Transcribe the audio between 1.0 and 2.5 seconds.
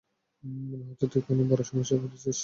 তুই কোনো বড় সমস্যায় পড়েছিস।